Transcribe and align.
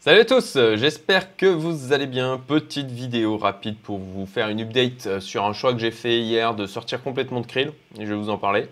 Salut 0.00 0.20
à 0.20 0.24
tous, 0.24 0.56
j'espère 0.76 1.36
que 1.36 1.46
vous 1.46 1.92
allez 1.92 2.06
bien. 2.06 2.40
Petite 2.46 2.88
vidéo 2.88 3.36
rapide 3.36 3.76
pour 3.76 3.98
vous 3.98 4.26
faire 4.26 4.48
une 4.48 4.60
update 4.60 5.18
sur 5.18 5.44
un 5.44 5.52
choix 5.52 5.72
que 5.72 5.80
j'ai 5.80 5.90
fait 5.90 6.20
hier 6.20 6.54
de 6.54 6.66
sortir 6.66 7.02
complètement 7.02 7.40
de 7.40 7.46
Krill. 7.46 7.72
Je 7.98 8.04
vais 8.04 8.14
vous 8.14 8.30
en 8.30 8.38
parler. 8.38 8.68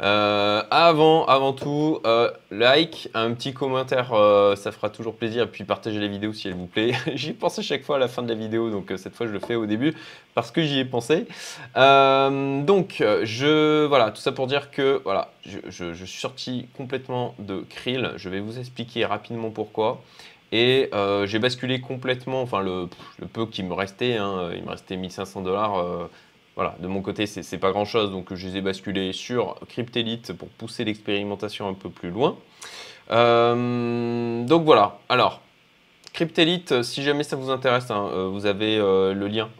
Euh, 0.00 0.62
avant, 0.70 1.26
avant 1.26 1.52
tout, 1.52 1.98
euh, 2.06 2.30
like, 2.52 3.08
un 3.14 3.32
petit 3.32 3.52
commentaire, 3.52 4.12
euh, 4.12 4.54
ça 4.54 4.70
fera 4.70 4.88
toujours 4.88 5.16
plaisir. 5.16 5.42
Et 5.42 5.46
puis 5.48 5.64
partagez 5.64 5.98
les 5.98 6.06
vidéos 6.06 6.32
si 6.32 6.46
elle 6.46 6.54
vous 6.54 6.68
plaît. 6.68 6.92
j'y 7.14 7.32
pense 7.32 7.58
à 7.58 7.62
chaque 7.62 7.82
fois 7.82 7.96
à 7.96 7.98
la 7.98 8.06
fin 8.06 8.22
de 8.22 8.28
la 8.28 8.36
vidéo, 8.36 8.70
donc 8.70 8.92
cette 8.96 9.16
fois 9.16 9.26
je 9.26 9.32
le 9.32 9.40
fais 9.40 9.56
au 9.56 9.66
début 9.66 9.94
parce 10.34 10.52
que 10.52 10.62
j'y 10.62 10.78
ai 10.78 10.84
pensé. 10.84 11.26
donc, 11.74 13.02
je, 13.24 13.84
voilà, 13.86 14.12
tout 14.12 14.20
ça 14.20 14.30
pour 14.30 14.46
dire 14.46 14.70
que 14.70 15.00
voilà, 15.02 15.32
je, 15.44 15.92
suis 15.92 16.20
sorti 16.20 16.68
complètement 16.76 17.34
de 17.40 17.64
Krill. 17.68 18.12
Je 18.14 18.28
vais 18.28 18.38
vous 18.38 18.60
expliquer 18.60 19.04
rapidement 19.06 19.50
pourquoi. 19.50 20.00
Et 20.52 20.90
j'ai 21.26 21.38
basculé 21.38 21.80
complètement, 21.80 22.42
enfin 22.42 22.60
le, 22.60 22.88
peu 23.32 23.46
qui 23.46 23.62
me 23.62 23.74
restait, 23.74 24.16
hein, 24.16 24.50
il 24.54 24.62
me 24.62 24.70
restait 24.70 24.96
1500 24.96 25.42
dollars 25.42 26.08
voilà, 26.58 26.74
de 26.80 26.88
mon 26.88 27.02
côté, 27.02 27.26
c'est 27.26 27.58
pas 27.58 27.70
grand 27.70 27.84
chose, 27.84 28.10
donc 28.10 28.34
je 28.34 28.48
les 28.48 28.56
ai 28.56 28.60
basculés 28.60 29.12
sur 29.12 29.60
Cryptelite 29.68 30.32
pour 30.32 30.48
pousser 30.48 30.84
l'expérimentation 30.84 31.68
un 31.68 31.72
peu 31.72 31.88
plus 31.88 32.10
loin. 32.10 32.36
Euh, 33.12 34.42
donc 34.44 34.64
voilà, 34.64 34.98
alors, 35.08 35.40
Cryptelite, 36.12 36.82
si 36.82 37.04
jamais 37.04 37.22
ça 37.22 37.36
vous 37.36 37.50
intéresse, 37.50 37.92
hein, 37.92 38.10
euh, 38.12 38.26
vous 38.26 38.46
avez 38.46 38.76
euh, 38.76 39.14
le 39.14 39.28
lien 39.28 39.50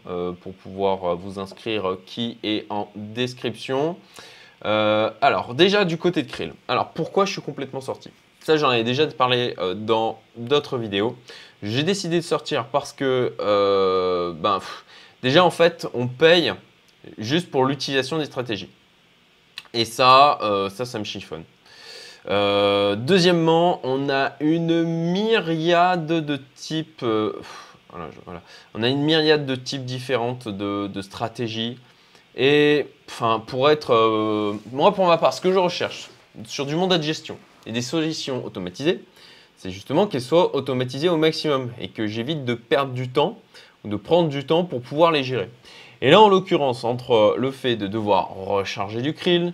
pour 0.41 0.53
pouvoir 0.55 1.15
vous 1.15 1.39
inscrire 1.39 1.95
qui 2.05 2.37
est 2.43 2.65
en 2.69 2.89
description. 2.95 3.95
alors, 4.61 5.53
déjà 5.55 5.85
du 5.85 5.97
côté 5.97 6.21
de 6.21 6.29
Krill, 6.29 6.51
alors 6.67 6.89
pourquoi 6.89 7.23
je 7.23 7.31
suis 7.31 7.41
complètement 7.41 7.79
sorti? 7.79 8.11
J'en 8.57 8.71
ai 8.71 8.83
déjà 8.83 9.07
parlé 9.07 9.55
dans 9.75 10.19
d'autres 10.35 10.77
vidéos. 10.77 11.15
J'ai 11.61 11.83
décidé 11.83 12.17
de 12.17 12.23
sortir 12.23 12.65
parce 12.65 12.93
que, 12.93 13.33
ben, 14.39 14.59
déjà 15.21 15.43
en 15.43 15.51
fait, 15.51 15.87
on 15.93 16.07
paye 16.07 16.53
juste 17.17 17.49
pour 17.51 17.65
l'utilisation 17.65 18.17
des 18.17 18.25
stratégies. 18.25 18.69
Et 19.73 19.85
ça, 19.85 20.39
euh, 20.41 20.69
ça, 20.69 20.85
ça 20.85 20.99
me 20.99 21.03
chiffonne. 21.03 21.43
Euh, 22.29 22.95
deuxièmement, 22.95 23.79
on 23.83 24.09
a 24.09 24.33
une 24.39 24.83
myriade 24.83 26.07
de 26.07 26.39
types. 26.55 27.03
Euh, 27.03 27.33
On 28.75 28.83
a 28.83 28.87
une 28.87 29.01
myriade 29.01 29.45
de 29.45 29.55
types 29.55 29.85
différentes 29.85 30.47
de, 30.47 31.01
stratégies. 31.01 31.79
Et 32.35 32.87
enfin, 33.07 33.41
pour 33.45 33.69
être. 33.69 34.57
moi, 34.71 34.93
pour 34.93 35.07
ma 35.07 35.17
part, 35.17 35.33
ce 35.33 35.41
que 35.41 35.51
je 35.51 35.57
recherche 35.57 36.09
sur 36.45 36.65
du 36.65 36.75
mandat 36.75 36.97
de 36.97 37.03
gestion 37.03 37.37
et 37.65 37.71
des 37.71 37.81
solutions 37.81 38.45
automatisées, 38.45 39.03
c'est 39.57 39.71
justement 39.71 40.07
qu'elles 40.07 40.21
soient 40.21 40.55
automatisées 40.55 41.09
au 41.09 41.17
maximum 41.17 41.71
et 41.79 41.89
que 41.89 42.07
j'évite 42.07 42.45
de 42.45 42.53
perdre 42.53 42.93
du 42.93 43.09
temps 43.09 43.39
ou 43.83 43.89
de 43.89 43.95
prendre 43.95 44.29
du 44.29 44.45
temps 44.45 44.63
pour 44.63 44.81
pouvoir 44.81 45.11
les 45.11 45.23
gérer. 45.23 45.49
Et 46.01 46.11
là, 46.11 46.21
en 46.21 46.29
l'occurrence, 46.29 46.83
entre 46.85 47.35
le 47.37 47.51
fait 47.51 47.75
de 47.75 47.87
devoir 47.87 48.33
recharger 48.35 49.01
du 49.01 49.13
krill, 49.13 49.53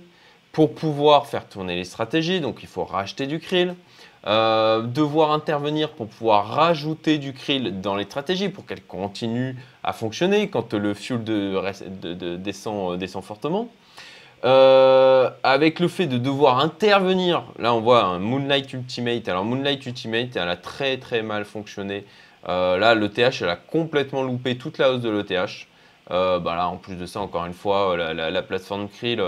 pour 0.52 0.73
pouvoir 0.73 1.28
faire 1.28 1.50
tourner 1.50 1.75
les 1.75 1.84
stratégies, 1.84 2.39
donc 2.39 2.59
il 2.62 2.70
faut 2.70 2.86
racheter 2.86 3.28
du 3.28 3.39
krill, 3.39 3.75
euh, 4.28 4.81
devoir 4.81 5.31
intervenir 5.31 5.90
pour 5.90 6.08
pouvoir 6.08 6.47
rajouter 6.47 7.17
du 7.17 7.34
krill 7.34 7.81
dans 7.81 7.95
les 7.95 8.06
stratégies 8.06 8.50
pour 8.50 8.66
qu'elles 8.66 8.84
continuent 8.84 9.56
à 9.84 9.92
fonctionner 9.92 10.50
quand 10.50 10.73
le 10.73 10.94
fuel 10.94 11.23
descend, 12.40 13.22
fortement. 13.22 13.69
Euh, 14.44 15.30
avec 15.44 15.80
le 15.80 15.88
fait 15.88 16.05
de 16.05 16.17
devoir 16.17 16.59
intervenir, 16.59 17.44
là 17.58 17.73
on 17.73 17.81
voit 17.81 18.03
un 18.03 18.19
Moonlight 18.19 18.73
Ultimate. 18.73 19.28
Alors 19.28 19.44
Moonlight 19.44 19.86
Ultimate, 19.86 20.36
elle 20.36 20.50
a 20.50 20.58
très 20.58 20.97
très 20.97 21.22
mal 21.23 21.45
fonctionné. 21.45 22.05
Euh, 22.47 22.78
là, 22.78 22.94
l'ETH, 22.94 23.41
elle 23.41 23.50
a 23.50 23.56
complètement 23.56 24.22
loupé 24.22 24.56
toute 24.58 24.78
la 24.78 24.91
hausse 24.91 25.02
de 25.02 25.09
l'ETH. 25.09 25.67
Euh, 26.11 26.38
bah 26.38 26.67
en 26.67 26.78
plus 26.78 26.95
de 26.95 27.08
ça, 27.08 27.22
encore 27.22 27.45
une 27.45 27.53
fois, 27.53 27.97
la, 27.97 28.41
plateforme 28.44 28.88
Krill, 28.88 29.24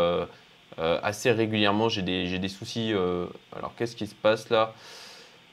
assez 0.78 1.32
régulièrement, 1.32 1.90
j'ai 1.90 2.04
des, 2.04 2.38
des, 2.38 2.50
soucis. 2.50 2.94
alors, 3.56 3.74
qu'est-ce 3.78 3.96
qui 3.96 4.06
se 4.06 4.14
passe 4.14 4.50
là? 4.52 4.74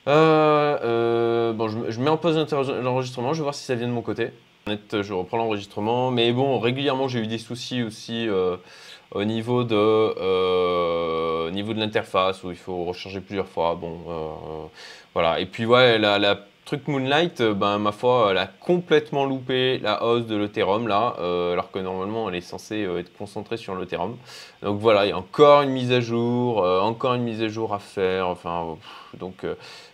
Bon, 0.07 1.69
je, 1.69 2.01
mets 2.01 2.11
en 2.11 2.19
pause 2.19 2.37
l'enregistrement, 2.83 3.33
je 3.33 3.39
vais 3.39 3.45
voir 3.45 3.55
si 3.55 3.65
ça 3.65 3.75
vient 3.75 3.89
de 3.89 3.93
mon 3.93 4.03
côté. 4.03 4.33
Je 4.67 5.13
reprends 5.15 5.39
l'enregistrement, 5.39 6.11
mais 6.11 6.33
bon, 6.33 6.59
régulièrement, 6.59 7.09
j'ai 7.09 7.21
eu 7.21 7.27
des 7.27 7.39
soucis 7.39 7.83
aussi 7.83 8.29
au 9.15 9.25
niveau 9.25 9.65
de, 9.65 11.51
niveau 11.51 11.73
de 11.73 11.79
l'interface 11.81 12.43
où 12.45 12.51
il 12.51 12.57
faut 12.57 12.85
recharger 12.85 13.21
plusieurs 13.21 13.49
fois. 13.49 13.75
Bon, 13.75 14.71
voilà. 15.15 15.41
Et 15.41 15.47
puis, 15.47 15.67
ouais, 15.67 15.99
la, 15.99 16.19
la 16.19 16.37
Truc 16.65 16.89
Moonlight, 16.89 17.43
euh, 17.43 17.53
ben, 17.53 17.79
ma 17.79 17.93
foi, 17.93 18.29
elle 18.31 18.39
a 18.39 18.47
complètement 18.47 19.27
loupé 19.27 19.79
la 19.81 20.03
hausse 20.03 20.25
de 20.25 20.35
l'Ethereum 20.35 20.89
là, 20.89 21.15
euh, 21.19 21.53
alors 21.53 21.71
que 21.71 21.79
normalement 21.79 22.31
elle 22.31 22.37
est 22.37 22.41
censée 22.41 22.85
euh, 22.85 23.01
être 23.01 23.15
concentrée 23.15 23.59
sur 23.59 23.75
l'Ethereum. 23.75 24.17
Donc 24.63 24.81
voilà, 24.81 25.05
il 25.05 25.11
y 25.11 25.13
a 25.13 25.19
encore 25.19 25.61
une 25.61 25.73
mise 25.73 25.93
à 25.93 26.01
jour, 26.01 26.63
encore 26.63 27.15
une 27.15 27.23
mise 27.23 27.43
à 27.43 27.49
jour 27.49 27.75
à 27.75 27.79
faire. 27.79 28.29
Enfin, 28.29 28.79
donc 29.19 29.45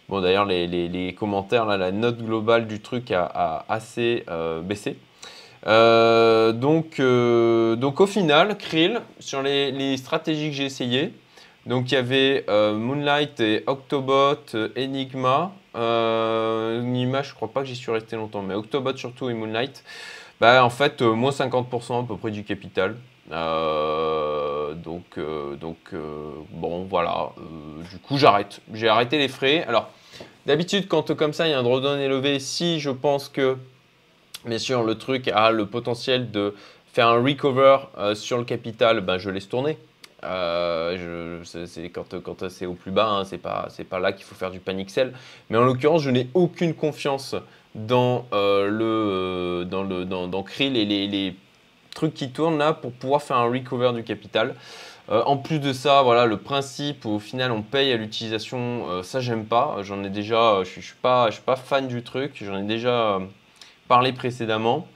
bon 0.08 0.20
d'ailleurs 0.20 0.44
les, 0.44 1.16
commentaires 1.18 1.66
là, 1.66 1.76
la 1.76 1.90
note 1.90 2.18
globale 2.18 2.68
du 2.68 2.80
truc 2.80 3.10
a, 3.10 3.64
assez 3.68 4.24
baissé. 4.62 4.96
donc, 5.66 7.00
donc 7.80 8.00
au 8.00 8.06
final, 8.06 8.56
Krill, 8.58 9.00
sur 9.18 9.42
les, 9.42 9.96
stratégies 9.96 10.50
que 10.50 10.54
j'ai 10.54 10.66
essayées, 10.66 11.12
donc 11.66 11.90
il 11.90 11.94
y 11.94 11.98
avait 11.98 12.44
Moonlight 12.48 13.40
et 13.40 13.64
Octobot, 13.66 14.54
Enigma. 14.76 15.52
Euh, 15.76 16.82
Nima, 16.82 17.22
je 17.22 17.32
crois 17.34 17.48
pas 17.48 17.60
que 17.60 17.66
j'y 17.66 17.76
suis 17.76 17.92
resté 17.92 18.16
longtemps, 18.16 18.42
mais 18.42 18.54
Octobot 18.54 18.96
surtout 18.96 19.30
et 19.30 19.34
Moonlight, 19.34 19.84
bah, 20.40 20.64
en 20.64 20.70
fait, 20.70 21.02
euh, 21.02 21.12
moins 21.12 21.32
50% 21.32 22.04
à 22.04 22.06
peu 22.06 22.16
près 22.16 22.30
du 22.30 22.44
capital. 22.44 22.96
Euh, 23.30 24.74
donc, 24.74 25.04
euh, 25.18 25.54
donc 25.56 25.76
bon, 26.50 26.84
voilà. 26.84 27.30
du 27.90 27.98
coup, 27.98 28.18
j'arrête. 28.18 28.60
J'ai 28.72 28.88
arrêté 28.88 29.18
les 29.18 29.28
frais. 29.28 29.64
Alors, 29.68 29.90
d'habitude, 30.46 30.88
quand 30.88 31.14
comme 31.14 31.32
ça, 31.32 31.46
il 31.46 31.50
y 31.50 31.54
a 31.54 31.58
un 31.58 31.62
drawdown 31.62 32.00
élevé, 32.00 32.40
si 32.40 32.80
je 32.80 32.90
pense 32.90 33.28
que, 33.28 33.56
bien 34.46 34.58
sûr, 34.58 34.82
le 34.82 34.96
truc 34.96 35.28
a 35.28 35.50
le 35.50 35.66
potentiel 35.66 36.30
de 36.30 36.54
faire 36.92 37.08
un 37.08 37.22
recover 37.22 37.78
sur 38.14 38.38
le 38.38 38.44
capital, 38.44 39.00
ben, 39.00 39.18
je 39.18 39.30
laisse 39.30 39.48
tourner. 39.48 39.78
Euh, 40.24 41.42
c'est 41.44 41.90
quand, 41.90 42.48
c'est 42.48 42.66
au 42.66 42.74
plus 42.74 42.90
bas, 42.90 43.08
hein, 43.08 43.24
c'est 43.24 43.38
pas, 43.38 43.68
pas 43.88 43.98
là 43.98 44.12
qu'il 44.12 44.24
faut 44.24 44.34
faire 44.34 44.50
du 44.50 44.60
panic 44.60 44.90
sell. 44.90 45.12
Mais 45.48 45.58
en 45.58 45.64
l'occurrence, 45.64 46.02
je 46.02 46.10
n'ai 46.10 46.28
aucune 46.34 46.74
confiance 46.74 47.34
dans 47.74 48.26
euh, 48.32 48.68
le, 48.68 48.84
euh, 48.84 49.64
dans 49.64 49.82
le 49.82 50.04
dans, 50.04 50.28
dans 50.28 50.42
Krill 50.42 50.76
et 50.76 50.84
les, 50.84 51.06
les, 51.06 51.34
trucs 51.94 52.14
qui 52.14 52.30
tournent 52.30 52.58
là 52.58 52.72
pour 52.72 52.92
pouvoir 52.92 53.20
faire 53.20 53.36
un 53.36 53.50
recover 53.50 53.92
du 53.92 54.04
capital. 54.04 54.54
en 55.08 55.36
plus 55.36 55.58
de 55.58 55.72
ça, 55.72 56.02
voilà, 56.02 56.24
le 56.24 56.36
principe 56.36 57.04
au 57.04 57.18
final 57.18 57.50
on 57.50 57.62
paye 57.62 57.92
à 57.92 57.96
l'utilisation, 57.96 59.02
ça 59.02 59.18
j'aime 59.18 59.44
pas. 59.44 59.78
J'en 59.82 60.04
ai 60.04 60.08
déjà, 60.08 60.62
je, 60.62 60.80
je 60.80 60.86
suis 60.86 60.94
pas, 61.02 61.30
je 61.30 61.34
suis 61.34 61.42
pas 61.42 61.56
fan 61.56 61.88
du 61.88 62.04
truc. 62.04 62.40
J'en 62.44 62.58
ai 62.58 62.62
déjà 62.62 63.18
parlé 63.88 64.12
précédemment. 64.12 64.86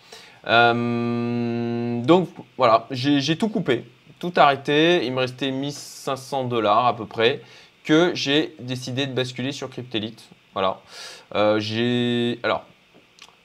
Donc 0.46 2.28
voilà, 2.56 2.86
j'ai 2.90 3.36
tout 3.36 3.48
coupé 3.48 3.84
tout 4.24 4.32
arrêté. 4.36 5.04
Il 5.04 5.12
me 5.12 5.20
restait 5.20 5.50
1500 5.50 6.44
dollars 6.44 6.86
à 6.86 6.96
peu 6.96 7.06
près 7.06 7.42
que 7.84 8.12
j'ai 8.14 8.54
décidé 8.58 9.06
de 9.06 9.12
basculer 9.12 9.52
sur 9.52 9.68
Cryptelite. 9.68 10.30
Voilà. 10.54 10.80
Euh, 11.34 11.60
j'ai 11.60 12.38
alors 12.42 12.64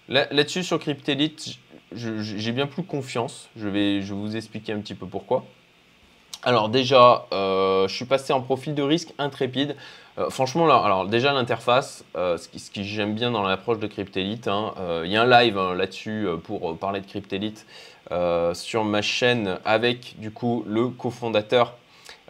là-dessus 0.08 0.64
sur 0.64 0.80
Cryptelite, 0.80 1.58
j'ai 1.92 2.52
bien 2.52 2.66
plus 2.66 2.84
confiance. 2.84 3.50
Je 3.58 3.68
vais, 3.68 4.02
je 4.02 4.14
vous 4.14 4.36
expliquer 4.36 4.74
un 4.74 4.80
petit 4.80 4.96
peu 4.96 5.06
pourquoi. 5.06 5.46
Alors 6.44 6.70
déjà, 6.70 7.28
euh, 7.34 7.88
je 7.90 7.94
suis 7.94 8.06
passé 8.06 8.32
en 8.32 8.42
profil 8.42 8.74
de 8.74 8.82
risque 8.82 9.14
intrépide. 9.18 9.76
Euh, 10.20 10.30
franchement, 10.30 10.66
alors 10.66 11.06
déjà 11.06 11.34
l'interface, 11.34 12.04
ce 12.16 12.48
qui, 12.48 12.60
ce 12.60 12.70
qui 12.70 12.84
j'aime 12.84 13.16
bien 13.16 13.32
dans 13.32 13.44
l'approche 13.44 13.80
de 13.80 13.88
Cryptelite, 13.88 14.48
hein, 14.48 14.74
il 15.06 15.12
y 15.12 15.18
a 15.18 15.24
un 15.24 15.26
live 15.26 15.58
hein, 15.58 15.74
là-dessus 15.74 16.28
pour 16.44 16.78
parler 16.78 17.02
de 17.02 17.06
Cryptelite. 17.08 17.66
Euh, 18.12 18.56
sur 18.56 18.86
ma 18.86 19.04
chaîne 19.04 19.60
avec 19.66 20.16
du 20.18 20.32
coup 20.32 20.64
le 20.66 20.88
cofondateur 20.88 21.76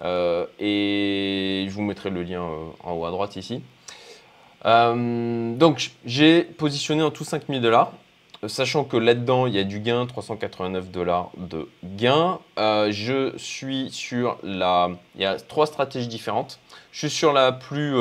euh, 0.01 0.45
et 0.59 1.67
je 1.69 1.73
vous 1.73 1.83
mettrai 1.83 2.09
le 2.09 2.21
lien 2.21 2.41
euh, 2.41 2.65
en 2.83 2.95
haut 2.95 3.05
à 3.05 3.11
droite 3.11 3.37
ici. 3.37 3.61
donc 4.65 5.91
j'ai 6.03 6.41
positionné 6.41 7.01
en 7.01 7.11
tout 7.11 7.23
5000 7.23 7.61
dollars 7.61 7.93
sachant 8.47 8.83
que 8.83 8.97
là-dedans, 8.97 9.47
il 9.47 9.53
y 9.53 9.59
a 9.59 9.63
du 9.63 9.79
gain, 9.79 10.05
389 10.05 10.91
dollars 10.91 11.31
de 11.37 11.67
gain. 11.83 12.39
je 12.57 13.33
suis 13.37 13.89
sur 13.91 14.37
la... 14.43 14.91
Il 15.15 15.21
y 15.21 15.25
a 15.25 15.35
trois 15.35 15.65
stratégies 15.65 16.07
différentes. 16.07 16.59
Je 16.91 16.99
suis 16.99 17.09
sur 17.09 17.33
la 17.33 17.51
plus 17.51 17.95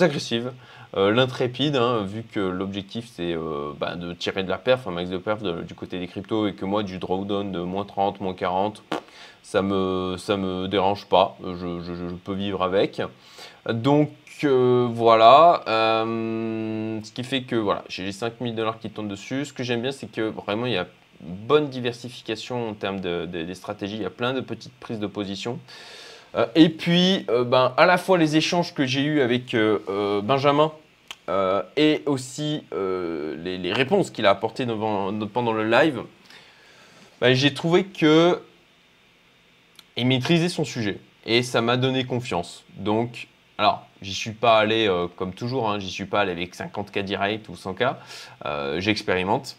agressive, 0.00 0.52
euh, 0.94 1.10
l'intrépide, 1.10 1.76
hein, 1.76 2.02
vu 2.04 2.22
que 2.22 2.38
l'objectif 2.40 3.08
c'est 3.14 3.32
euh, 3.32 3.72
bah, 3.78 3.94
de 3.94 4.12
tirer 4.12 4.42
de 4.42 4.50
la 4.50 4.58
perf, 4.58 4.86
un 4.86 4.90
max 4.90 5.08
de 5.08 5.16
perf 5.16 5.42
du 5.42 5.74
côté 5.74 5.98
des 5.98 6.06
cryptos 6.06 6.46
et 6.48 6.52
que 6.52 6.66
moi 6.66 6.82
du 6.82 6.98
drawdown 6.98 7.50
de 7.50 7.60
moins 7.60 7.86
30, 7.86 8.20
moins 8.20 8.34
40, 8.34 8.82
ça 9.42 9.62
me, 9.62 10.16
ça 10.18 10.36
me 10.36 10.68
dérange 10.68 11.06
pas, 11.06 11.38
je, 11.42 12.14
peux 12.24 12.34
vivre 12.34 12.62
avec. 12.62 13.00
Donc 13.68 14.10
voilà, 14.44 15.62
ce 15.66 17.12
qui 17.12 17.22
fait 17.22 17.42
que 17.42 17.56
voilà, 17.56 17.84
j'ai 17.88 18.04
les 18.04 18.12
5000 18.12 18.54
dollars 18.54 18.78
qui 18.78 18.90
tournent 18.90 19.08
dessus. 19.08 19.44
Ce 19.44 19.52
que 19.52 19.62
j'aime 19.62 19.82
bien, 19.82 19.92
c'est 19.92 20.10
que 20.10 20.22
vraiment 20.22 20.66
il 20.66 20.72
y 20.72 20.78
a 20.78 20.86
bonne 21.20 21.68
diversification 21.68 22.70
en 22.70 22.74
termes 22.74 23.00
de, 23.00 23.26
des 23.26 23.54
stratégies. 23.54 23.96
Il 23.96 24.02
y 24.02 24.06
a 24.06 24.10
plein 24.10 24.34
de 24.34 24.40
petites 24.40 24.74
prises 24.74 24.98
de 24.98 25.06
position. 25.06 25.58
Euh, 26.34 26.46
et 26.54 26.68
puis, 26.68 27.26
euh, 27.28 27.44
ben, 27.44 27.74
à 27.76 27.86
la 27.86 27.98
fois 27.98 28.18
les 28.18 28.36
échanges 28.36 28.74
que 28.74 28.86
j'ai 28.86 29.02
eus 29.02 29.20
avec 29.20 29.54
euh, 29.54 30.20
Benjamin 30.22 30.72
et 31.76 32.02
aussi 32.04 32.62
les, 32.72 33.72
réponses 33.72 34.10
qu'il 34.10 34.26
a 34.26 34.30
apportées 34.30 34.66
pendant 34.66 35.52
le 35.52 35.66
live, 35.66 36.02
ben, 37.22 37.32
j'ai 37.32 37.54
trouvé 37.54 37.84
que 37.84 38.42
il 39.96 40.06
maîtrisait 40.06 40.50
son 40.50 40.64
sujet 40.64 40.98
et 41.24 41.42
ça 41.42 41.62
m'a 41.62 41.78
donné 41.78 42.04
confiance. 42.04 42.64
Donc, 42.76 43.28
alors, 43.62 43.86
j'y 44.00 44.14
suis 44.14 44.32
pas 44.32 44.58
allé 44.58 44.90
comme 45.14 45.32
toujours, 45.32 45.70
hein, 45.70 45.78
j'y 45.78 45.90
suis 45.90 46.06
pas 46.06 46.22
allé 46.22 46.32
avec 46.32 46.56
50K 46.56 47.04
direct 47.04 47.48
ou 47.48 47.54
100K, 47.54 47.94
j'expérimente. 48.80 49.56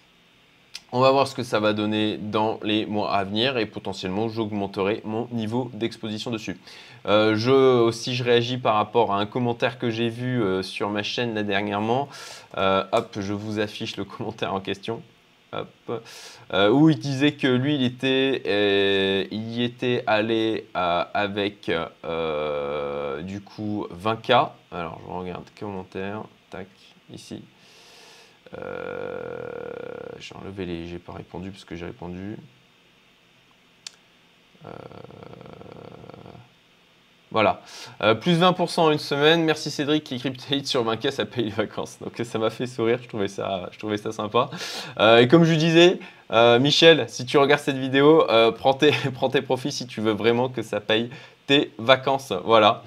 On 0.96 1.00
va 1.00 1.10
voir 1.10 1.28
ce 1.28 1.34
que 1.34 1.42
ça 1.42 1.60
va 1.60 1.74
donner 1.74 2.18
dans 2.18 2.60
les 2.62 2.86
mois 2.86 3.16
à 3.16 3.24
venir 3.24 3.58
et 3.58 3.66
potentiellement 3.66 4.30
j'augmenterai 4.30 5.02
mon 5.06 5.28
niveau 5.32 5.72
d'exposition 5.74 6.30
dessus. 6.30 6.60
Euh, 7.08 7.36
je 7.36 7.50
aussi 7.50 8.14
je 8.14 8.24
réagis 8.24 8.60
par 8.60 8.76
rapport 8.76 9.12
à 9.12 9.18
un 9.18 9.26
commentaire 9.26 9.80
que 9.80 9.90
j'ai 9.90 10.10
vu 10.10 10.40
euh, 10.44 10.62
sur 10.62 10.92
ma 10.92 11.02
chaîne 11.02 11.34
là 11.34 11.42
dernièrement. 11.42 12.10
Euh, 12.58 12.84
hop, 12.92 13.18
je 13.20 13.34
vous 13.34 13.60
affiche 13.60 13.98
le 13.98 14.04
commentaire 14.06 14.54
en 14.54 14.60
question. 14.60 15.02
Où 16.72 16.90
il 16.90 17.00
disait 17.00 17.34
que 17.34 17.48
lui, 17.48 17.76
il 17.76 17.84
était, 17.84 19.28
il 19.32 19.50
y 19.50 19.64
était 19.64 20.04
allé 20.08 20.68
avec 20.74 21.72
du 23.24 23.42
coup 23.42 23.88
20K. 23.94 24.50
Alors, 24.72 25.00
je 25.06 25.12
regarde 25.12 25.46
commentaire, 25.60 26.24
tac, 26.50 26.68
ici. 27.12 27.44
Euh, 28.58 29.72
j'ai 30.20 30.36
enlevé 30.36 30.66
les. 30.66 30.88
J'ai 30.88 31.00
pas 31.00 31.14
répondu 31.14 31.52
parce 31.52 31.66
que 31.66 31.76
j'ai 31.76 31.86
répondu. 31.86 32.38
Euh, 34.66 34.70
voilà. 37.34 37.62
Euh, 38.02 38.16
plus 38.16 38.40
20% 38.40 38.80
en 38.80 38.92
une 38.92 39.00
semaine. 39.00 39.44
Merci 39.44 39.70
Cédric 39.70 40.06
qui 40.06 40.18
cryptolite 40.20 40.68
sur 40.68 40.86
20K, 40.86 41.12
ça 41.12 41.26
paye 41.26 41.46
les 41.46 41.50
vacances. 41.50 41.98
Donc 42.00 42.14
ça 42.24 42.40
m'a 42.40 42.50
fait 42.50 42.68
sourire, 42.68 43.00
je 43.04 43.10
trouvais 43.10 43.28
ça, 43.28 43.70
je 43.72 43.80
trouvais 43.80 43.98
sympa. 43.98 44.50
et 45.20 45.28
comme 45.28 45.44
je 45.44 45.56
disais, 45.56 46.00
Michel, 46.60 47.06
si 47.10 47.26
tu 47.26 47.38
regardes 47.38 47.62
cette 47.62 47.78
vidéo, 47.78 48.26
prends, 48.58 48.76
tes, 48.76 48.92
prends 49.14 49.30
tes 49.30 49.42
profits 49.42 49.72
si 49.72 49.88
tu 49.88 50.00
veux 50.00 50.14
vraiment 50.14 50.48
que 50.48 50.62
ça 50.62 50.80
paye 50.80 51.10
tes 51.48 51.72
vacances. 51.78 52.32
Voilà. 52.46 52.84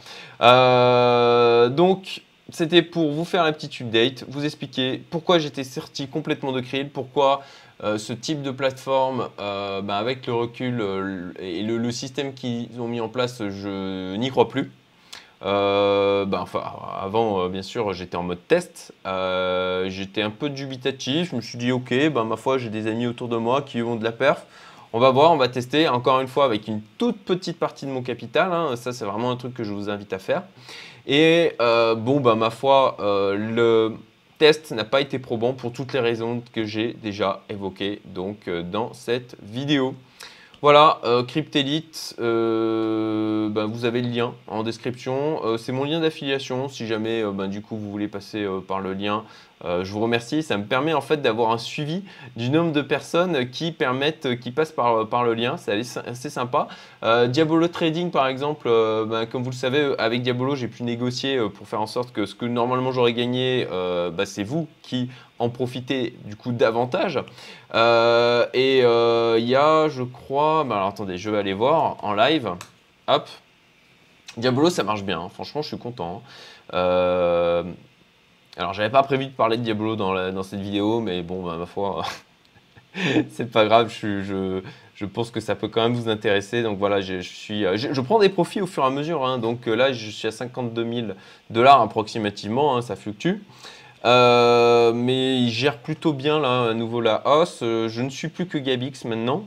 donc, 1.69 2.23
c'était 2.51 2.83
pour 2.83 3.11
vous 3.11 3.25
faire 3.25 3.43
la 3.43 3.53
petite 3.53 3.81
update, 3.81 4.25
vous 4.29 4.45
expliquer 4.45 5.03
pourquoi 5.11 5.39
j'étais 5.39 5.65
sorti 5.65 6.07
complètement 6.07 6.53
de 6.53 6.61
Krill, 6.61 6.89
pourquoi 6.91 7.43
euh, 7.85 7.99
ce 7.99 8.15
type 8.15 8.41
de 8.41 8.51
plateforme, 8.51 9.29
euh, 9.39 9.83
bah, 9.83 9.99
avec 9.99 10.27
le 10.27 10.33
recul 10.33 10.81
euh, 10.81 11.33
et 11.39 11.63
le, 11.63 11.91
système 11.91 12.33
qu'ils 12.33 12.81
ont 12.81 12.89
mis 12.89 13.01
en 13.01 13.09
place, 13.11 13.43
je 13.47 14.17
n'y 14.17 14.31
crois 14.31 14.49
plus. 14.49 14.73
Bah, 15.43 16.41
enfin, 16.41 16.63
avant, 17.01 17.49
bien 17.49 17.63
sûr, 17.63 17.93
j'étais 17.93 18.17
en 18.17 18.23
mode 18.23 18.47
test. 18.49 18.93
j'étais 19.05 20.23
un 20.23 20.31
peu 20.31 20.49
dubitatif. 20.49 21.31
Je 21.31 21.37
me 21.37 21.41
suis 21.41 21.59
dit, 21.59 21.71
ok, 21.71 22.09
bah, 22.11 22.25
ma 22.25 22.37
foi, 22.37 22.59
j'ai 22.59 22.71
des 22.71 22.87
amis 22.87 23.07
autour 23.07 23.29
de 23.29 23.37
moi 23.37 23.63
qui 23.63 23.83
ont 23.83 23.97
de 23.97 24.05
la 24.05 24.13
perf. 24.13 24.47
On 24.93 24.99
va 24.99 25.11
voir, 25.11 25.33
on 25.33 25.37
va 25.37 25.49
tester, 25.49 25.89
encore 25.89 26.21
une 26.21 26.29
fois, 26.29 26.47
avec 26.47 26.69
une 26.69 26.81
toute 26.97 27.19
petite 27.19 27.59
partie 27.59 27.85
de 27.85 27.91
mon 27.91 28.03
capital. 28.03 28.53
Hein. 28.53 28.75
Ça, 28.77 28.93
c'est 28.93 29.05
vraiment 29.05 29.31
un 29.31 29.37
truc 29.37 29.53
que 29.53 29.65
je 29.65 29.73
vous 29.73 29.91
invite 29.91 30.13
à 30.15 30.19
faire. 30.19 30.43
Et 31.07 31.53
bon, 31.59 32.21
ma 32.37 32.51
foi, 32.51 32.97
le 32.99 33.95
test 34.39 34.73
n'a 34.73 34.85
pas 34.85 35.01
été 35.01 35.19
probant 35.19 35.53
pour 35.53 35.73
toutes 35.73 35.93
les 35.93 36.01
raisons 36.01 36.43
que 36.53 36.65
j'ai 36.65 36.95
déjà 36.95 37.43
évoquées 37.49 38.01
donc, 38.05 38.49
euh, 38.49 38.63
dans 38.63 38.93
cette 38.93 39.37
vidéo. 39.43 39.95
Voilà, 40.63 41.01
Cryptelite, 41.29 42.15
bah, 42.19 43.67
vous 43.67 43.85
avez 43.85 44.01
le 44.01 44.09
lien 44.09 44.33
en 44.47 44.63
description. 44.63 45.59
c'est 45.59 45.71
mon 45.71 45.85
lien 45.85 46.01
d'affiliation 46.01 46.69
si 46.69 46.87
jamais 46.87 47.23
bah, 47.31 47.47
du 47.47 47.61
coup 47.61 47.77
vous 47.77 47.91
voulez 47.91 48.09
passer 48.09 48.45
par 48.67 48.81
le 48.81 48.95
lien 48.95 49.25
euh, 49.65 49.85
je 49.85 49.93
vous 49.93 50.01
remercie, 50.01 50.43
ça 50.43 50.59
me 50.59 50.65
permet 50.65 50.93
en 50.93 51.01
fait 51.01 51.23
d'avoir 51.23 51.51
un 51.51 51.59
suivi 51.59 52.05
du 52.37 52.51
nombre 52.51 52.73
de 52.73 52.83
personnes 52.83 53.49
qui 53.51 53.73
permettent, 53.73 54.39
qui 54.39 54.51
passent 54.51 54.73
par, 54.73 55.25
le 55.25 55.35
lien, 55.35 55.57
c'est 55.57 55.73
assez 56.07 56.29
sympa. 56.29 56.69
Euh, 57.03 57.27
Diabolo 57.27 57.67
Trading 57.69 58.11
par 58.11 58.27
exemple, 58.27 58.69
euh, 58.69 59.07
ben, 59.07 59.25
comme 59.25 59.43
vous 59.43 59.51
le 59.51 59.57
savez, 59.57 59.95
avec 59.99 60.23
Diabolo 60.23 60.57
j'ai 60.57 60.69
pu 60.69 60.83
négocier 60.83 61.41
pour 61.55 61.67
faire 61.67 61.81
en 61.81 61.87
sorte 61.87 62.13
que 62.13 62.27
ce 62.27 62.35
que 62.35 62.45
normalement 62.45 62.93
j'aurais 62.93 63.15
gagné, 63.15 63.67
ben, 63.71 64.27
c'est 64.27 64.45
vous 64.45 64.69
qui 64.83 65.11
en 65.39 65.49
profitez 65.49 66.15
du 66.25 66.37
coup 66.37 66.53
davantage. 66.53 67.17
et 67.17 68.79
il 68.81 69.49
y 69.49 69.57
a, 69.57 69.89
je 69.89 70.03
crois, 70.03 70.65
ben, 70.65 70.77
alors 70.77 70.89
attendez, 70.89 71.17
je 71.17 71.31
vais 71.31 71.39
aller 71.39 71.55
voir 71.55 71.97
en 72.05 72.13
live, 72.13 72.51
hop, 73.07 73.29
Diabolo 74.37 74.69
ça 74.69 74.83
marche 74.83 75.03
bien, 75.03 75.19
hein. 75.19 75.29
franchement 75.33 75.63
je 75.63 75.69
suis 75.69 75.79
content. 75.79 76.23
Hein. 76.75 77.65
Alors, 78.57 78.73
j'avais 78.73 78.91
pas 78.91 79.03
prévu 79.03 79.27
de 79.27 79.31
parler 79.31 79.59
de 79.59 79.63
Diablo 79.63 79.97
dans, 79.97 80.43
cette 80.43 80.61
vidéo, 80.61 81.01
mais 81.01 81.23
bon, 81.23 81.45
bah, 81.45 81.57
ma 81.59 81.67
foi, 81.67 82.05
c'est 83.31 83.51
pas 83.51 83.67
grave. 83.67 83.93
Je, 83.93 85.05
pense 85.05 85.31
que 85.31 85.41
ça 85.41 85.55
peut 85.55 85.69
quand 85.69 85.83
même 85.83 85.95
vous 85.95 86.09
intéresser. 86.09 86.63
Donc 86.63 86.79
voilà, 86.79 87.03
je, 87.03 87.21
suis, 87.21 87.65
je, 87.77 88.01
prends 88.01 88.19
des 88.19 88.31
profits 88.31 88.63
au 88.63 88.67
fur 88.67 88.83
et 88.83 88.87
à 88.87 88.91
mesure. 88.91 89.27
Hein. 89.27 89.39
donc 89.39 89.67
là, 89.67 89.93
je 89.93 90.11
suis 90.11 90.27
à 90.27 90.31
52 90.31 90.93
000 90.95 91.07
dollars 91.51 91.83
approximativement. 91.83 92.77
Hein, 92.77 92.83
ça 92.83 92.97
fluctue. 92.97 93.35
Euh, 94.07 94.93
mais 94.93 95.39
il 95.41 95.51
gère 95.51 95.79
plutôt 95.79 96.13
bien 96.13 96.39
là, 96.39 96.69
à 96.71 96.75
nouveau 96.75 97.01
la 97.01 97.27
hausse. 97.27 97.61
Euh, 97.63 97.89
je 97.89 98.03
ne 98.03 98.09
suis 98.09 98.29
plus 98.29 98.47
que 98.47 98.57
Gabix 98.57 99.05
maintenant. 99.05 99.45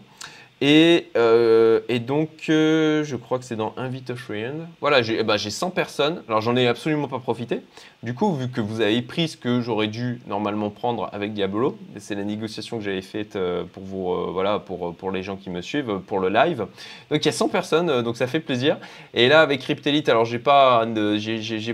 Euh, 0.61 1.79
et, 1.87 1.99
donc, 1.99 2.29
euh, 2.49 3.03
je 3.03 3.15
crois 3.15 3.39
que 3.39 3.45
c'est 3.45 3.55
dans 3.55 3.73
Invite 3.77 4.09
a 4.09 4.15
Friend. 4.15 4.67
Voilà, 4.81 5.01
j'ai 5.01 5.19
eh 5.19 5.23
ben, 5.23 5.37
100 5.37 5.69
personnes. 5.69 6.23
Alors, 6.27 6.41
j'en 6.41 6.55
ai 6.55 6.67
absolument 6.67 7.07
pas 7.07 7.19
profité. 7.19 7.61
Du 8.03 8.13
coup, 8.13 8.33
vu 8.33 8.49
que 8.49 8.61
vous 8.61 8.81
avez 8.81 9.01
pris 9.01 9.29
ce 9.29 9.37
que 9.37 9.61
j'aurais 9.61 9.87
dû 9.87 10.21
normalement 10.27 10.69
prendre 10.69 11.09
avec 11.13 11.33
Diablo, 11.33 11.77
c'est 11.97 12.15
la 12.15 12.23
négociation 12.23 12.77
que 12.77 12.83
j'avais 12.83 13.01
faite 13.01 13.35
euh, 13.35 13.63
pour 13.63 13.83
vous, 13.83 14.33
voilà, 14.33 14.59
pour, 14.59 14.95
pour 14.95 15.11
les 15.11 15.23
gens 15.23 15.37
qui 15.37 15.49
me 15.49 15.61
suivent, 15.61 15.99
pour 16.07 16.19
le 16.19 16.29
live. 16.29 16.65
Donc, 17.09 17.23
il 17.23 17.25
y 17.25 17.29
a 17.29 17.33
100 17.33 17.49
personnes, 17.49 18.01
donc 18.01 18.17
ça 18.17 18.27
fait 18.27 18.39
plaisir. 18.39 18.77
Et 19.13 19.27
là, 19.27 19.41
avec 19.41 19.61
Cryptelite, 19.61 20.09
alors, 20.09 20.25
j'ai 20.25 20.39
pas, 20.39 20.85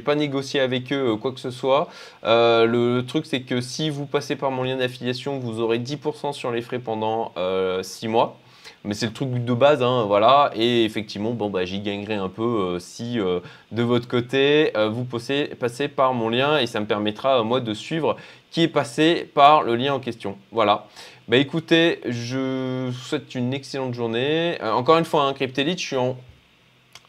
pas 0.05 0.15
négocié 0.15 0.59
avec 0.59 0.93
eux 0.93 1.15
quoi 1.15 1.31
que 1.31 1.39
ce 1.39 1.51
soit. 1.51 1.89
le 2.23 3.01
truc, 3.01 3.25
c'est 3.25 3.41
que 3.41 3.61
si 3.61 3.89
vous 3.89 4.05
passez 4.05 4.35
par 4.35 4.51
mon 4.51 4.63
lien 4.63 4.77
d'affiliation, 4.77 5.39
vous 5.39 5.59
aurez 5.59 5.79
10% 5.79 6.33
sur 6.33 6.51
les 6.51 6.61
frais 6.61 6.79
pendant 6.79 7.33
6 7.81 8.07
mois 8.07 8.37
mais 8.85 8.93
c'est 8.93 9.07
le 9.07 9.13
truc 9.13 9.43
de 9.43 9.53
base, 9.53 9.81
hein, 9.81 10.05
voilà. 10.05 10.51
Et 10.55 10.85
effectivement, 10.85 11.31
bon, 11.31 11.49
bah, 11.49 11.65
j'y 11.65 11.79
gagnerai 11.79 12.15
un 12.15 12.29
peu 12.29 12.43
euh, 12.43 12.79
si 12.79 13.19
euh, 13.19 13.39
de 13.71 13.83
votre 13.83 14.07
côté, 14.07 14.71
euh, 14.77 14.89
vous 14.89 15.03
passez, 15.05 15.87
par 15.87 16.13
mon 16.13 16.29
lien 16.29 16.59
et 16.59 16.67
ça 16.67 16.79
me 16.79 16.85
permettra, 16.85 17.43
moi, 17.43 17.59
de 17.59 17.73
suivre 17.73 18.15
qui 18.51 18.61
est 18.63 18.67
passé 18.67 19.29
par 19.33 19.63
le 19.63 19.75
lien 19.75 19.93
en 19.95 19.99
question. 19.99 20.37
Voilà. 20.51 20.87
Bah 21.27 21.37
écoutez, 21.37 21.99
je 22.07 22.87
vous 22.87 22.93
souhaite 22.93 23.33
une 23.33 23.53
excellente 23.53 23.93
journée. 23.93 24.57
encore 24.61 24.97
une 24.97 25.05
fois, 25.05 25.23
hein, 25.23 25.33
Cryptelite, 25.33 25.79
je 25.79 25.85
suis 25.85 25.97
en 25.97 26.15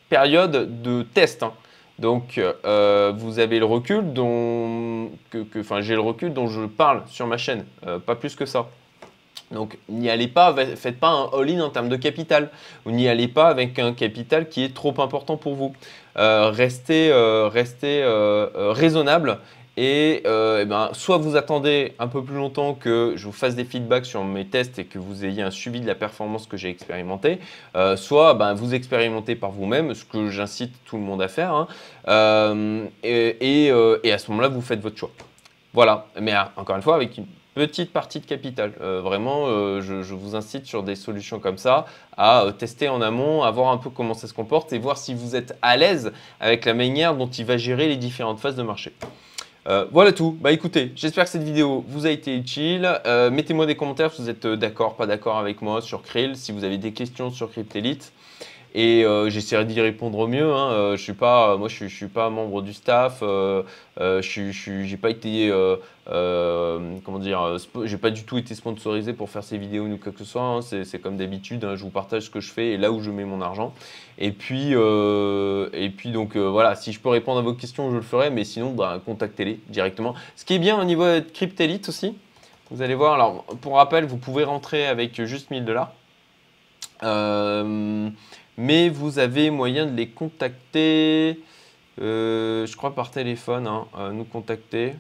période 0.09 0.83
de 0.83 1.03
test. 1.03 1.43
Hein. 1.43 1.53
Donc, 1.99 2.41
vous 3.15 3.39
avez 3.39 3.59
le 3.59 3.65
recul 3.65 4.13
dont, 4.13 5.11
que, 5.31 5.47
j'ai 5.81 5.95
le 5.95 6.01
recul 6.01 6.33
dont 6.33 6.49
je 6.49 6.63
parle 6.63 7.03
sur 7.07 7.27
ma 7.27 7.37
chaîne, 7.37 7.65
pas 8.07 8.15
plus 8.17 8.35
que 8.35 8.47
ça. 8.47 8.69
Donc 9.51 9.79
n'y 9.89 10.11
allez 10.11 10.29
pas, 10.29 10.55
faites 10.77 10.99
pas 10.99 11.09
un 11.09 11.39
all-in 11.39 11.61
en 11.61 11.71
termes 11.71 11.89
de 11.89 11.97
capital. 11.97 12.51
Ou 12.85 12.91
n'y 12.91 13.09
allez 13.09 13.29
pas 13.29 13.49
avec 13.49 13.79
un 13.79 13.93
capital 13.93 14.49
qui 14.49 14.65
est 14.65 14.75
trop 14.75 14.95
important 15.01 15.37
pour 15.37 15.55
vous. 15.55 15.73
Euh, 16.19 16.51
restez, 16.51 17.11
euh, 17.13 17.51
euh, 17.53 18.73
raisonnable 18.73 19.39
et, 19.79 20.23
eh 20.25 20.65
ben, 20.65 20.89
soit 20.93 21.19
vous 21.19 21.37
attendez 21.37 21.93
un 21.99 22.09
peu 22.09 22.25
plus 22.25 22.37
longtemps 22.37 22.73
que 22.73 23.13
je 23.17 23.27
vous 23.27 23.33
fasse 23.33 23.55
des 23.55 23.67
feedbacks 23.67 24.07
sur 24.07 24.25
mes 24.25 24.47
tests 24.47 24.79
et 24.79 24.87
que 24.87 24.99
vous 24.99 25.27
ayez 25.27 25.43
un 25.43 25.51
suivi 25.51 25.83
de 25.83 25.87
la 25.87 25.95
performance 25.95 26.47
que 26.47 26.57
j'ai 26.57 26.71
expérimenté, 26.71 27.41
soit 27.97 28.33
ben, 28.33 28.55
vous 28.55 28.75
expérimentez 28.75 29.37
par 29.37 29.51
vous-même, 29.51 29.93
ce 29.93 30.07
que 30.07 30.31
j'incite 30.31 30.73
tout 30.87 30.97
le 30.97 31.03
monde 31.03 31.21
à 31.21 31.29
faire, 31.29 31.53
hein. 31.53 31.69
et, 33.05 33.67
et, 33.69 34.13
à 34.13 34.17
ce 34.17 34.31
moment-là, 34.31 34.49
vous 34.49 34.63
faites 34.63 34.81
votre 34.81 34.97
choix. 34.97 35.11
Voilà, 35.75 36.07
mais 36.19 36.33
encore 36.57 36.77
une 36.77 36.83
fois, 36.83 36.95
avec 36.95 37.19
une 37.19 37.27
petite 37.57 37.91
partie 37.91 38.21
de 38.21 38.27
capital. 38.27 38.75
Euh, 38.83 39.01
vraiment, 39.01 39.47
euh, 39.47 39.81
je, 39.81 40.15
vous 40.15 40.37
incite 40.37 40.67
sur 40.67 40.83
des 40.83 40.95
solutions 40.95 41.41
comme 41.41 41.57
ça 41.57 41.87
à 42.15 42.43
euh, 42.43 42.53
tester 42.53 42.91
en 42.91 43.01
amont, 43.01 43.45
à 43.45 43.51
voir 43.51 43.73
un 43.73 43.79
peu 43.79 43.89
comment 43.89 44.13
ça 44.13 44.29
se 44.29 44.35
comporte 44.35 44.75
et 44.75 44.79
voir 44.79 44.99
si 44.99 45.15
vous 45.15 45.35
êtes 45.35 45.57
à 45.63 45.79
l'aise 45.79 46.13
avec 46.39 46.67
la 46.67 46.75
manière 46.75 47.17
dont 47.17 47.29
il 47.29 47.47
va 47.47 47.57
gérer 47.57 47.89
les 47.89 47.97
différentes 47.97 48.41
phases 48.41 48.57
de 48.57 48.63
marché. 48.63 48.93
voilà 49.91 50.13
tout. 50.13 50.37
Bah 50.39 50.53
écoutez, 50.53 50.93
j'espère 50.95 51.25
que 51.25 51.31
cette 51.31 51.43
vidéo 51.43 51.83
vous 51.89 52.05
a 52.05 52.11
été 52.11 52.37
utile. 52.37 53.01
Mettez-moi 53.33 53.65
des 53.65 53.75
commentaires 53.75 54.13
si 54.13 54.21
vous 54.23 54.31
êtes 54.31 54.47
d'accord, 54.47 54.95
pas 54.95 55.07
d'accord 55.07 55.39
avec 55.39 55.63
moi 55.63 55.81
sur 55.81 56.03
Krill, 56.03 56.37
si 56.37 56.53
vous 56.53 56.63
avez 56.63 56.79
des 56.79 56.93
questions 56.93 57.31
sur 57.31 57.51
Cryptelite. 57.51 58.13
Et 58.75 59.05
j'essaierai 59.29 59.65
d'y 59.65 59.81
répondre 59.81 60.19
au 60.19 60.27
mieux. 60.27 60.53
Hein. 60.53 60.97
je 60.97 61.03
suis 61.03 61.13
pas, 61.13 61.57
moi, 61.57 61.69
je 61.69 61.75
suis, 61.75 61.91
suis 61.91 62.09
pas 62.09 62.31
membre 62.31 62.63
du 62.63 62.73
staff. 62.73 63.21
je 63.21 64.91
n'ai 64.91 64.97
pas 64.97 65.11
été, 65.11 65.51
comment 66.07 67.19
dire, 67.19 67.57
j'ai 67.85 67.97
pas 67.97 68.11
du 68.11 68.25
tout 68.25 68.39
été 68.39 68.55
sponsorisé 68.55 69.13
pour 69.13 69.31
faire 69.31 69.45
ces 69.45 69.59
vidéos 69.59 69.87
ou 69.87 69.97
quoi 69.97 70.13
que 70.13 70.19
ce 70.19 70.25
soit. 70.25 70.43
Hein. 70.43 70.61
C'est 70.63 70.99
comme 71.01 71.17
d'habitude. 71.17 71.65
Hein. 71.65 71.77
je 71.77 71.83
vous 71.83 71.91
partage 71.91 72.25
ce 72.25 72.31
que 72.31 72.41
je 72.41 72.53
fais 72.53 72.69
et 72.73 72.77
là 72.77 72.91
où 72.91 73.01
je 73.01 73.11
mets 73.11 73.25
mon 73.25 73.41
argent. 73.41 73.73
Et 74.19 74.33
puis, 74.33 74.73
et 74.73 75.91
puis 75.97 76.11
donc 76.11 76.37
voilà, 76.37 76.75
si 76.75 76.93
je 76.93 77.01
peux 77.01 77.09
répondre 77.09 77.39
à 77.39 77.43
vos 77.43 77.55
questions, 77.55 77.91
je 77.91 77.97
le 77.97 78.03
ferai. 78.03 78.31
Mais 78.31 78.45
sinon, 78.45 78.73
bah, 78.73 79.01
contactez-les 79.05 79.61
directement. 79.69 80.15
Ce 80.37 80.45
qui 80.45 80.55
est 80.55 80.59
bien 80.59 80.79
au 80.81 80.85
niveau 80.85 81.05
de 81.05 81.21
Cryptelite 81.21 81.89
aussi, 81.89 82.15
vous 82.71 82.83
allez 82.83 82.95
voir. 82.95 83.15
Alors, 83.15 83.45
pour 83.61 83.77
rappel, 83.77 84.05
vous 84.05 84.17
pouvez 84.17 84.45
rentrer 84.45 84.87
avec 84.87 85.23
juste 85.25 85.51
1000 85.51 85.65
dollars. 85.65 85.93
Euh, 88.59 88.63
mais 88.63 88.89
vous 88.89 89.19
avez 89.19 89.51
moyen 89.51 89.87
de 89.87 89.97
les 89.97 90.09
contacter, 90.09 91.41
euh, 92.01 92.67
je 92.67 92.77
crois 92.77 92.95
par 92.95 93.11
téléphone, 93.11 93.67
hein, 93.67 93.87
euh, 93.99 94.13
nous 94.13 94.25
contacter. 94.25 94.95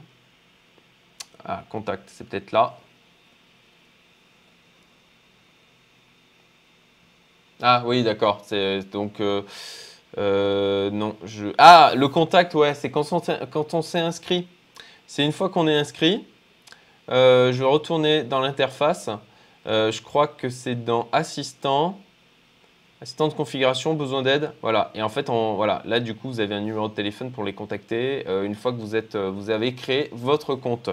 Ah, 1.44 1.64
contact, 1.68 2.10
c'est 2.12 2.28
peut-être 2.28 2.52
là. 2.52 2.78
Ah 7.62 7.82
oui, 7.86 8.02
d'accord. 8.02 8.42
C'est 8.44 8.90
donc 8.90 9.20
non. 9.20 11.16
Je... 11.24 11.52
Ah, 11.58 11.92
le 11.94 12.08
contact, 12.08 12.54
ouais, 12.54 12.74
c'est 12.74 12.90
quand 12.90 13.08
quand 13.50 13.74
on 13.74 13.82
s'est 13.82 14.00
inscrit. 14.00 14.46
C'est 15.06 15.24
une 15.24 15.32
fois 15.32 15.48
qu'on 15.48 15.68
est 15.68 15.76
inscrit. 15.76 16.26
je 17.08 17.52
vais 17.52 17.64
retourner 17.64 18.24
dans 18.24 18.40
l'interface. 18.40 19.08
je 19.66 20.02
crois 20.02 20.26
que 20.28 20.50
c'est 20.50 20.74
dans 20.84 21.08
Assistant. 21.12 21.98
Assistant 23.02 23.28
de 23.28 23.34
configuration, 23.34 23.92
besoin 23.92 24.22
d'aide, 24.22 24.52
voilà. 24.62 24.90
Et 24.94 25.02
en 25.02 25.10
fait, 25.10 25.28
voilà, 25.28 25.82
là 25.84 26.00
du 26.00 26.14
coup, 26.14 26.28
vous 26.28 26.40
avez 26.40 26.54
un 26.54 26.62
numéro 26.62 26.88
de 26.88 26.94
téléphone 26.94 27.30
pour 27.30 27.44
les 27.44 27.52
contacter 27.52 28.24
euh, 28.26 28.44
une 28.44 28.54
fois 28.54 28.72
que 28.72 28.78
vous, 28.78 28.96
êtes, 28.96 29.16
euh, 29.16 29.30
vous 29.30 29.50
avez 29.50 29.74
créé 29.74 30.08
votre 30.12 30.54
compte. 30.54 30.88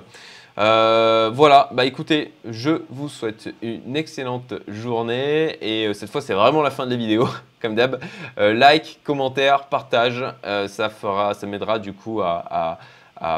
Euh, 0.57 1.31
voilà, 1.33 1.69
bah 1.71 1.85
écoutez, 1.85 2.33
je 2.43 2.81
vous 2.89 3.07
souhaite 3.07 3.55
une 3.61 3.95
excellente 3.95 4.53
journée 4.67 5.57
et 5.61 5.93
cette 5.93 6.09
fois 6.09 6.19
c'est 6.19 6.33
vraiment 6.33 6.61
la 6.61 6.71
fin 6.71 6.85
de 6.85 6.91
la 6.91 6.97
vidéo, 6.97 7.25
comme 7.61 7.73
d'hab. 7.73 8.01
like, 8.37 8.99
commentaire, 9.05 9.67
partage, 9.67 10.25
ça 10.67 10.89
fera, 10.89 11.33
ça 11.33 11.47
m'aidera 11.47 11.79
du 11.79 11.93
coup 11.93 12.21
à, 12.21 12.79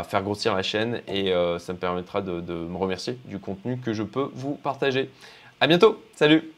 faire 0.10 0.24
grossir 0.24 0.55
la 0.55 0.63
chaîne 0.63 1.01
et 1.07 1.31
ça 1.60 1.72
me 1.72 1.77
permettra 1.77 2.22
de, 2.22 2.41
de 2.41 2.53
me 2.53 2.77
remercier 2.77 3.19
du 3.25 3.38
contenu 3.38 3.77
que 3.77 3.93
je 3.93 4.03
peux 4.03 4.31
vous 4.34 4.55
partager. 4.55 5.12
À 5.62 5.67
bientôt, 5.67 6.03
salut 6.15 6.54